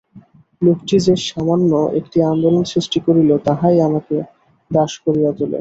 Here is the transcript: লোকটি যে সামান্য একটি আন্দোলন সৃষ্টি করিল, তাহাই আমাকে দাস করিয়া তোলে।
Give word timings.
লোকটি 0.61 0.95
যে 1.05 1.13
সামান্য 1.27 1.71
একটি 1.99 2.17
আন্দোলন 2.31 2.63
সৃষ্টি 2.73 2.99
করিল, 3.05 3.29
তাহাই 3.47 3.77
আমাকে 3.87 4.15
দাস 4.71 4.91
করিয়া 5.05 5.31
তোলে। 5.31 5.49